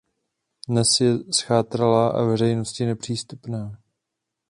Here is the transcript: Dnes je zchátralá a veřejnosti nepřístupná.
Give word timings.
Dnes 0.69 0.99
je 1.01 1.17
zchátralá 1.33 2.09
a 2.09 2.23
veřejnosti 2.23 2.85
nepřístupná. 2.85 3.77